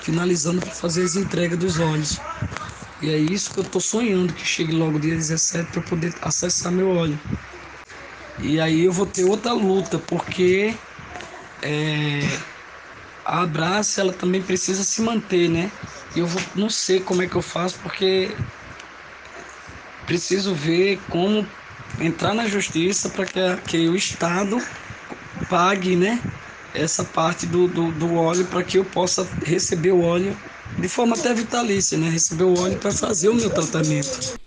finalizando 0.00 0.62
para 0.62 0.70
fazer 0.70 1.02
as 1.02 1.16
entregas 1.16 1.58
dos 1.58 1.78
olhos. 1.80 2.20
E 3.00 3.08
é 3.10 3.18
isso 3.18 3.52
que 3.52 3.58
eu 3.60 3.64
estou 3.64 3.80
sonhando, 3.80 4.34
que 4.34 4.44
chegue 4.46 4.72
logo 4.72 4.98
dia 5.00 5.14
17 5.16 5.70
para 5.70 5.82
poder 5.82 6.12
acessar 6.22 6.72
meu 6.72 6.88
óleo. 6.90 7.20
E 8.38 8.60
aí 8.60 8.80
eu 8.84 8.92
vou 8.92 9.06
ter 9.10 9.24
outra 9.24 9.52
luta, 9.52 9.98
porque 9.98 10.84
é, 11.62 12.38
a 13.24 13.42
Abraça 13.42 14.00
ela 14.02 14.16
também 14.16 14.44
precisa 14.44 14.84
se 14.84 15.02
manter, 15.02 15.48
né? 15.50 15.78
E 16.14 16.18
eu 16.20 16.26
vou, 16.26 16.50
não 16.54 16.70
sei 16.70 17.02
como 17.04 17.22
é 17.22 17.28
que 17.28 17.36
eu 17.36 17.42
faço, 17.42 17.80
porque 17.82 18.44
preciso 20.04 20.54
ver 20.54 21.06
como 21.08 21.56
entrar 21.98 22.34
na 22.34 22.46
justiça 22.46 23.10
para 23.10 23.26
que, 23.26 23.40
que 23.66 23.88
o 23.88 23.96
Estado 23.96 24.70
pague, 25.48 25.96
né? 25.96 26.28
Essa 26.72 27.04
parte 27.06 27.46
do, 27.46 27.68
do, 27.68 27.92
do 27.92 28.14
óleo 28.14 28.48
para 28.48 28.64
que 28.64 28.78
eu 28.78 28.90
possa 28.90 29.36
receber 29.44 29.92
o 29.92 30.00
óleo 30.02 30.42
de 30.80 30.88
forma 30.88 31.16
até 31.16 31.34
vitalícia, 31.34 31.98
né? 31.98 32.08
Receber 32.08 32.44
o 32.44 32.58
óleo 32.60 32.78
para 32.78 32.90
fazer 32.90 33.28
o 33.28 33.34
meu 33.34 33.50
tratamento. 33.50 34.38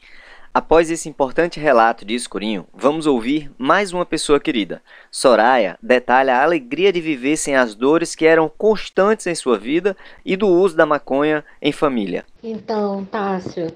Após 0.54 0.92
esse 0.92 1.08
importante 1.08 1.60
relato 1.62 2.04
de 2.04 2.14
escurinho, 2.14 2.66
vamos 2.74 3.08
ouvir 3.08 3.50
mais 3.58 3.94
uma 3.94 4.06
pessoa 4.06 4.38
querida. 4.38 4.82
Soraya 5.10 5.78
detalha 5.82 6.36
a 6.36 6.44
alegria 6.44 6.92
de 6.92 7.00
viver 7.00 7.38
sem 7.38 7.56
as 7.56 7.74
dores 7.74 8.16
que 8.16 8.26
eram 8.26 8.52
constantes 8.58 9.28
em 9.28 9.36
sua 9.36 9.58
vida 9.58 9.96
e 10.26 10.36
do 10.36 10.48
uso 10.48 10.76
da 10.76 10.86
maconha 10.86 11.46
em 11.62 11.72
família. 11.72 12.26
Então, 12.44 13.06
Tássio, 13.06 13.72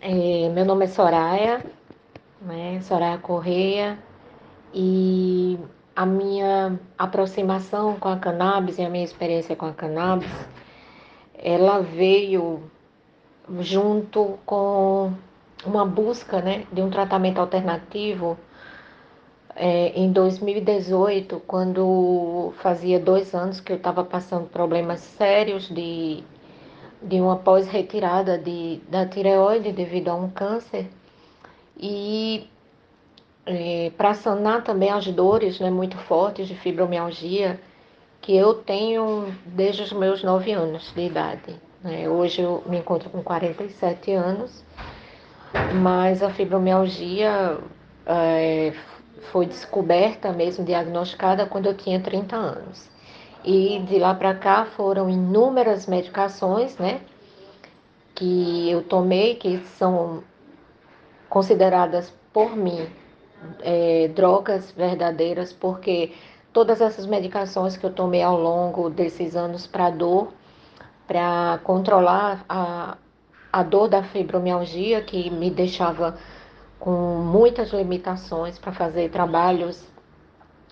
é, 0.00 0.48
meu 0.50 0.66
nome 0.66 0.84
é 0.84 0.88
Soraya, 0.88 1.64
né? 2.42 2.80
Soraya 2.82 3.16
Correia, 3.16 3.98
e 4.74 5.58
a 5.96 6.06
minha 6.06 6.78
aproximação 6.98 7.96
com 7.96 8.08
a 8.08 8.16
cannabis 8.16 8.78
e 8.78 8.82
a 8.82 8.88
minha 8.88 9.04
experiência 9.04 9.56
com 9.56 9.66
a 9.66 9.72
cannabis, 9.72 10.30
ela 11.42 11.80
veio 11.80 12.62
junto 13.60 14.38
com 14.44 15.12
uma 15.64 15.84
busca 15.84 16.40
né, 16.40 16.66
de 16.72 16.82
um 16.82 16.90
tratamento 16.90 17.38
alternativo 17.38 18.36
é, 19.56 19.88
em 19.98 20.12
2018, 20.12 21.40
quando 21.46 22.52
fazia 22.58 23.00
dois 23.00 23.34
anos 23.34 23.60
que 23.60 23.72
eu 23.72 23.76
estava 23.76 24.04
passando 24.04 24.46
problemas 24.48 25.00
sérios 25.00 25.68
de, 25.68 26.22
de 27.02 27.20
uma 27.20 27.36
pós-retirada 27.36 28.40
da 28.88 29.06
tireoide 29.06 29.72
devido 29.72 30.08
a 30.08 30.14
um 30.14 30.30
câncer. 30.30 30.88
E 31.76 32.48
é, 33.46 33.90
para 33.96 34.14
sanar 34.14 34.62
também 34.62 34.90
as 34.90 35.06
dores 35.06 35.58
né, 35.58 35.70
muito 35.70 35.96
fortes 35.96 36.46
de 36.46 36.54
fibromialgia 36.54 37.58
que 38.20 38.36
eu 38.36 38.54
tenho 38.54 39.34
desde 39.46 39.82
os 39.82 39.92
meus 39.92 40.22
nove 40.22 40.52
anos 40.52 40.92
de 40.94 41.02
idade. 41.02 41.54
Né? 41.82 42.08
Hoje 42.08 42.42
eu 42.42 42.62
me 42.66 42.78
encontro 42.78 43.08
com 43.10 43.22
47 43.22 44.12
anos 44.12 44.64
mas 45.82 46.22
a 46.22 46.30
fibromialgia 46.30 47.58
é, 48.06 48.72
foi 49.32 49.46
descoberta 49.46 50.32
mesmo, 50.32 50.64
diagnosticada 50.64 51.46
quando 51.46 51.66
eu 51.66 51.74
tinha 51.74 52.00
30 52.00 52.36
anos. 52.36 52.88
E 53.44 53.80
de 53.88 53.98
lá 53.98 54.14
para 54.14 54.34
cá 54.34 54.66
foram 54.76 55.08
inúmeras 55.08 55.86
medicações, 55.86 56.76
né, 56.76 57.00
que 58.14 58.70
eu 58.70 58.82
tomei, 58.82 59.34
que 59.36 59.58
são 59.78 60.22
consideradas 61.28 62.12
por 62.32 62.54
mim 62.54 62.86
é, 63.62 64.08
drogas 64.08 64.70
verdadeiras, 64.72 65.52
porque 65.52 66.12
todas 66.52 66.80
essas 66.80 67.06
medicações 67.06 67.76
que 67.76 67.84
eu 67.84 67.92
tomei 67.92 68.22
ao 68.22 68.38
longo 68.40 68.90
desses 68.90 69.36
anos 69.36 69.66
para 69.66 69.90
dor, 69.90 70.32
para 71.06 71.58
controlar 71.64 72.44
a, 72.48 72.96
a 73.52 73.62
dor 73.62 73.88
da 73.88 74.02
fibromialgia, 74.02 75.00
que 75.02 75.30
me 75.30 75.50
deixava 75.50 76.16
com 76.78 76.90
muitas 76.90 77.72
limitações 77.72 78.58
para 78.58 78.72
fazer 78.72 79.10
trabalhos, 79.10 79.86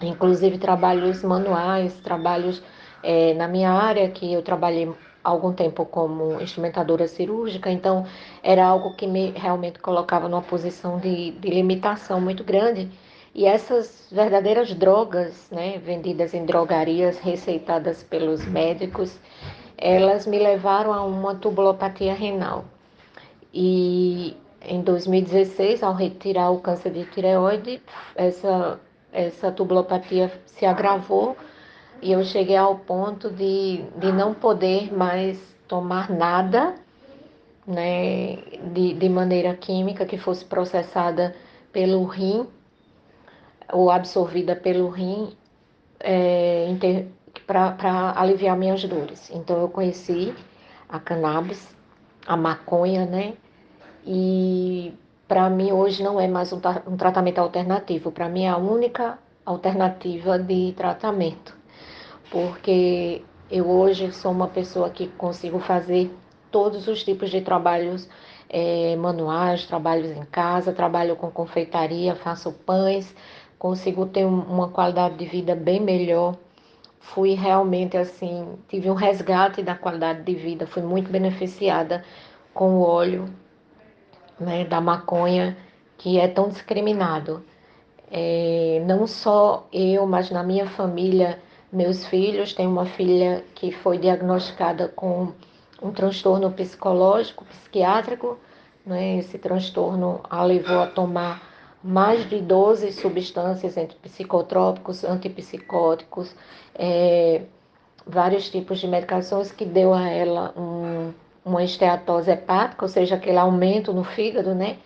inclusive 0.01 0.59
trabalhos 0.59 1.23
manuais, 1.23 1.95
trabalhos 2.01 2.63
é, 3.03 3.35
na 3.35 3.47
minha 3.47 3.71
área, 3.71 4.09
que 4.09 4.33
eu 4.33 4.43
trabalhei 4.43 4.91
algum 5.23 5.53
tempo 5.53 5.85
como 5.85 6.41
instrumentadora 6.41 7.07
cirúrgica, 7.07 7.71
então 7.71 8.07
era 8.43 8.65
algo 8.65 8.95
que 8.95 9.07
me 9.07 9.31
realmente 9.33 9.79
colocava 9.79 10.29
numa 10.29 10.43
posição 10.43 10.99
de, 10.99 11.33
de 11.33 11.51
limitação 11.51 12.21
muito 12.21 12.43
grande. 12.43 12.91
E 13.35 13.45
essas 13.45 14.09
verdadeiras 14.11 14.75
drogas, 14.75 15.49
né, 15.51 15.79
vendidas 15.79 16.35
em 16.35 16.45
drogarias, 16.45 17.19
receitadas 17.19 18.03
pelos 18.03 18.45
médicos, 18.47 19.19
elas 19.77 20.27
me 20.27 20.39
levaram 20.39 20.93
a 20.93 21.05
uma 21.05 21.35
tubulopatia 21.35 22.15
renal. 22.15 22.65
E 23.53 24.37
em 24.63 24.81
2016, 24.83 25.83
ao 25.83 25.95
retirar 25.95 26.51
o 26.51 26.61
câncer 26.61 26.91
de 26.91 27.05
tireoide, 27.05 27.81
essa, 28.17 28.81
essa 29.13 29.53
tubulopatia 29.53 30.33
se 30.47 30.67
agravou 30.67 31.37
e 32.03 32.13
eu 32.13 32.25
cheguei 32.25 32.57
ao 32.57 32.77
ponto 32.77 33.31
de, 33.31 33.85
de 33.97 34.13
não 34.13 34.35
poder 34.35 34.93
mais 34.93 35.39
tomar 35.67 36.11
nada 36.11 36.75
né, 37.67 38.37
de, 38.73 38.95
de 38.95 39.09
maneira 39.09 39.55
química 39.55 40.07
que 40.07 40.17
fosse 40.17 40.45
processada 40.45 41.37
pelo 41.73 42.05
rim 42.05 42.47
ou 43.73 43.91
absorvida 43.91 44.57
pelo 44.57 44.89
rim 44.89 45.37
é, 46.01 46.69
para 47.47 48.13
aliviar 48.17 48.57
minhas 48.57 48.83
dores. 48.85 49.31
Então 49.33 49.61
eu 49.61 49.69
conheci 49.69 50.35
a 50.89 50.99
cannabis, 50.99 51.69
a 52.27 52.37
maconha, 52.37 53.05
né? 53.05 53.35
E 54.07 54.93
para 55.27 55.49
mim 55.51 55.73
hoje 55.73 56.03
não 56.03 56.21
é 56.21 56.27
mais 56.27 56.53
um, 56.53 56.61
um 56.87 56.97
tratamento 56.97 57.39
alternativo, 57.39 58.11
para 58.11 58.29
mim 58.29 58.45
é 58.45 58.49
a 58.49 58.57
única 58.57 59.19
alternativa 59.45 60.39
de 60.39 60.73
tratamento, 60.77 61.57
porque 62.31 63.23
eu 63.51 63.69
hoje 63.69 64.13
sou 64.13 64.33
uma 64.33 64.49
pessoa 64.49 64.91
que 64.91 65.09
consigo 65.09 65.59
fazer 65.59 66.11
todos 66.51 66.89
os 66.89 67.03
tipos 67.03 67.31
de 67.31 67.41
trabalhos 67.41 68.09
é, 68.49 68.97
manuais, 68.97 69.67
trabalhos 69.67 70.11
em 70.11 70.25
casa, 70.25 70.73
trabalho 70.73 71.17
com 71.17 71.31
confeitaria, 71.31 72.15
faço 72.15 72.53
pães, 72.53 73.15
consigo 73.59 74.07
ter 74.07 74.25
uma 74.25 74.69
qualidade 74.69 75.17
de 75.17 75.27
vida 75.27 75.55
bem 75.55 75.81
melhor. 75.81 76.37
Fui 77.01 77.35
realmente 77.35 77.97
assim, 77.97 78.59
tive 78.69 78.91
um 78.91 78.95
resgate 78.95 79.63
da 79.63 79.75
qualidade 79.75 80.23
de 80.23 80.35
vida, 80.35 80.67
fui 80.67 80.83
muito 80.83 81.11
beneficiada 81.11 82.05
com 82.53 82.77
o 82.77 82.83
óleo 82.83 83.29
né, 84.39 84.65
da 84.65 84.81
maconha 84.81 85.57
que 85.97 86.19
é 86.19 86.29
tão 86.29 86.49
discriminado. 86.49 87.43
É, 88.11 88.83
não 88.87 89.07
só 89.07 89.67
eu, 89.73 90.07
mas 90.07 90.31
na 90.31 90.43
minha 90.43 90.67
família, 90.67 91.39
meus 91.73 92.07
filhos, 92.07 92.55
tem 92.55 92.67
uma 92.67 92.87
filha 92.87 93.45
que 93.55 93.73
foi 93.73 93.99
diagnosticada 93.99 94.89
com 94.89 95.33
um 95.83 95.91
transtorno 95.91 96.51
psicológico, 96.51 97.45
psiquiátrico. 97.45 98.39
Né? 98.87 99.19
Esse 99.19 99.39
transtorno 99.39 100.21
a 100.29 100.43
levou 100.43 100.81
a 100.81 100.87
tomar 100.87 101.48
mais 101.83 102.29
de 102.29 102.41
12 102.41 102.93
substâncias 102.93 103.77
entre 103.77 103.97
psicotrópicos, 103.99 105.05
antipsicóticos, 105.05 106.35
é, 106.75 107.43
vários 108.07 108.51
tipos 108.51 108.81
de 108.81 108.89
medicações 108.89 109.53
que 109.53 109.65
deu 109.65 109.95
a 109.95 110.09
ela 110.09 110.53
um, 110.57 111.13
uma 111.45 111.63
esteatose 111.63 112.31
hepática, 112.31 112.85
ou 112.85 112.89
seja, 112.89 113.15
aquele 113.15 113.39
aumento 113.39 113.93
no 113.93 114.05
fígado, 114.05 114.55
né? 114.55 114.79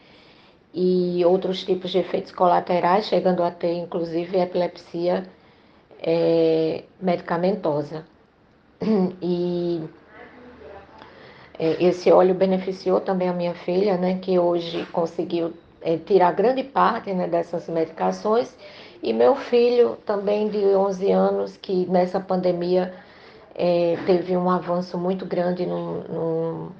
E 0.75 1.23
outros 1.25 1.65
tipos 1.65 1.91
de 1.91 1.99
efeitos 1.99 2.33
colaterais, 2.33 3.07
chegando 3.07 3.43
a 3.43 3.51
ter 3.51 3.75
inclusive 3.75 4.39
epilepsia 4.39 5.25
é, 6.01 6.85
medicamentosa. 7.01 8.05
E 9.23 9.81
é, 11.59 11.85
esse 11.85 12.11
óleo 12.11 12.35
beneficiou 12.35 13.01
também 13.01 13.29
a 13.29 13.33
minha 13.33 13.55
filha, 13.55 13.97
né, 13.97 14.19
que 14.21 14.37
hoje 14.39 14.85
conseguiu 14.87 15.53
é, 15.83 15.97
tirar 15.97 16.33
grande 16.33 16.63
parte 16.63 17.13
né, 17.13 17.27
dessas 17.27 17.69
medicações, 17.69 18.57
e 19.03 19.13
meu 19.13 19.35
filho 19.35 19.97
também 20.07 20.49
de 20.49 20.59
11 20.59 21.11
anos, 21.11 21.57
que 21.57 21.87
nessa 21.87 22.21
pandemia 22.21 22.95
é, 23.55 23.99
teve 24.07 24.37
um 24.37 24.49
avanço 24.49 24.97
muito 24.97 25.27
grande 25.27 25.67
no, 25.67 26.03
no, 26.05 26.73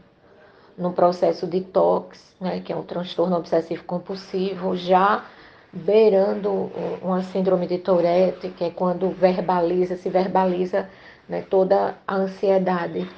no 0.79 0.93
processo 0.93 1.47
de 1.47 1.61
TOX, 1.61 2.35
né, 2.41 2.61
que 2.61 2.73
é 2.73 2.77
um 2.77 2.85
transtorno 2.85 3.37
obsessivo 3.37 3.85
compulsivo, 3.85 4.77
já 4.77 5.25
beirando 5.73 6.71
uma 7.01 7.23
síndrome 7.23 7.67
de 7.67 7.79
Tourette, 7.79 8.51
que 8.51 8.65
é 8.65 8.71
quando 8.71 9.11
verbaliza, 9.11 9.97
se 9.97 10.09
verbaliza 10.11 10.89
né, 11.29 11.43
toda 11.49 11.97
a 12.07 12.15
ansiedade. 12.15 13.09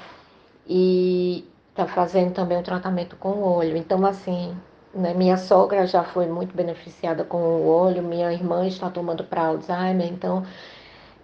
E 0.66 1.44
está 1.70 1.86
fazendo 1.86 2.32
também 2.32 2.56
o 2.56 2.62
tratamento 2.62 3.16
com 3.16 3.30
o 3.30 3.56
olho. 3.56 3.76
Então, 3.76 4.06
assim, 4.06 4.56
né? 4.94 5.12
Minha 5.14 5.36
sogra 5.36 5.86
já 5.86 6.04
foi 6.04 6.26
muito 6.26 6.54
beneficiada 6.54 7.24
com 7.24 7.38
o 7.38 7.68
óleo, 7.68 8.02
minha 8.02 8.32
irmã 8.32 8.66
está 8.66 8.88
tomando 8.88 9.24
para 9.24 9.46
Alzheimer, 9.46 10.06
então 10.06 10.44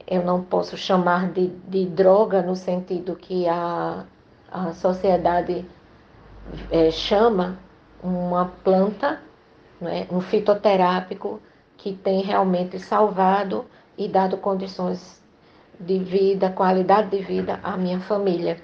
eu 0.07 0.25
não 0.25 0.43
posso 0.43 0.77
chamar 0.77 1.31
de, 1.31 1.49
de 1.69 1.87
droga 1.87 2.43
no 2.43 2.57
sentido 2.57 3.15
que 3.15 3.47
a, 3.49 4.05
a 4.51 4.73
sociedade 4.73 5.65
é, 6.71 6.91
chama 6.91 7.59
uma 8.03 8.47
planta, 8.65 9.21
né, 9.81 10.07
um 10.11 10.21
fitoterápico 10.21 11.41
que 11.77 11.93
tem 11.93 12.23
realmente 12.23 12.79
salvado 12.79 13.65
e 13.97 14.09
dado 14.09 14.37
condições 14.37 15.23
de 15.79 15.99
vida, 15.99 16.51
qualidade 16.51 17.11
de 17.11 17.23
vida 17.23 17.61
à 17.63 17.77
minha 17.77 18.01
família. 18.01 18.59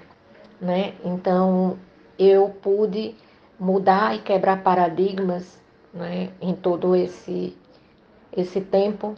Né? 0.59 0.93
Então 1.03 1.77
eu 2.19 2.49
pude 2.49 3.15
mudar 3.59 4.15
e 4.15 4.19
quebrar 4.19 4.61
paradigmas 4.61 5.59
né, 5.93 6.29
em 6.39 6.53
todo 6.53 6.95
esse, 6.95 7.57
esse 8.35 8.61
tempo 8.61 9.15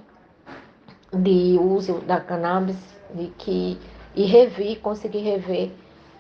de 1.12 1.58
uso 1.60 2.00
da 2.02 2.20
cannabis 2.20 2.78
de 3.14 3.28
que, 3.38 3.78
e 4.16 4.26
revi, 4.26 4.76
consegui 4.76 5.20
rever 5.20 5.72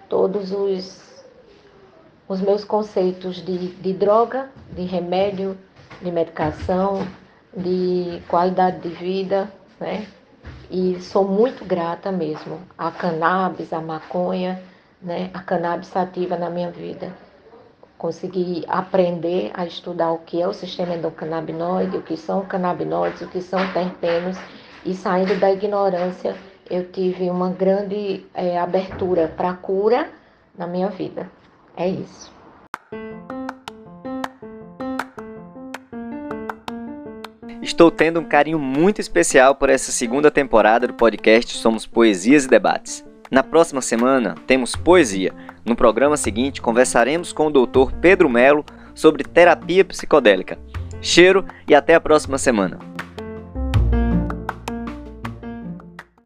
todos 0.10 0.52
os, 0.52 1.24
os 2.28 2.42
meus 2.42 2.64
conceitos 2.64 3.38
de, 3.38 3.70
de 3.76 3.94
droga, 3.94 4.50
de 4.72 4.84
remédio, 4.84 5.58
de 6.02 6.12
medicação, 6.12 7.08
de 7.56 8.22
qualidade 8.28 8.80
de 8.80 8.90
vida, 8.90 9.52
né? 9.80 10.08
E 10.72 11.02
sou 11.02 11.28
muito 11.28 11.66
grata 11.66 12.12
mesmo 12.12 12.60
à 12.78 12.92
cannabis, 12.92 13.74
à 13.74 13.82
maconha, 13.82 14.62
né? 15.02 15.30
A 15.34 15.40
cannabis 15.40 15.88
sativa 15.88 16.38
na 16.38 16.50
minha 16.50 16.70
vida 16.70 17.12
consegui 18.00 18.64
aprender 18.66 19.52
a 19.54 19.66
estudar 19.66 20.14
o 20.14 20.20
que 20.20 20.42
é 20.42 20.48
o 20.48 20.54
sistema 20.54 20.96
endocannabinoide, 20.96 21.98
o 21.98 22.02
que 22.02 22.16
são 22.16 22.46
canabinoides, 22.46 23.22
o 23.22 23.28
que 23.28 23.42
são 23.42 23.60
terpenos, 23.74 24.38
e 24.86 24.94
saindo 24.94 25.38
da 25.38 25.52
ignorância, 25.52 26.34
eu 26.70 26.90
tive 26.90 27.30
uma 27.30 27.50
grande 27.50 28.26
é, 28.34 28.58
abertura 28.58 29.28
para 29.28 29.54
cura 29.54 30.10
na 30.58 30.66
minha 30.66 30.88
vida. 30.88 31.30
É 31.76 31.90
isso. 31.90 32.32
Estou 37.62 37.92
tendo 37.92 38.22
um 38.22 38.26
carinho 38.26 38.58
muito 38.58 39.02
especial 39.02 39.56
por 39.56 39.70
essa 39.70 39.92
segunda 39.92 40.32
temporada 40.32 40.88
do 40.88 40.94
podcast 40.94 41.58
Somos 41.58 41.86
Poesias 41.86 42.46
e 42.46 42.48
Debates. 42.48 43.10
Na 43.30 43.44
próxima 43.44 43.80
semana 43.82 44.34
temos 44.48 44.76
poesia. 44.76 45.34
No 45.70 45.76
programa 45.76 46.18
seguinte 46.18 46.64
conversaremos 46.64 47.32
com 47.32 47.46
o 47.46 47.52
Dr. 47.52 47.94
Pedro 48.02 48.28
Melo 48.28 48.66
sobre 48.96 49.24
terapia 49.24 49.86
psicodélica. 49.86 50.58
Cheiro 51.00 51.46
e 51.68 51.76
até 51.76 51.94
a 51.94 52.02
próxima 52.02 52.40
semana. 52.40 52.89